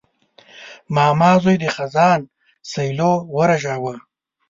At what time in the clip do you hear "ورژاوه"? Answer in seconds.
3.37-3.95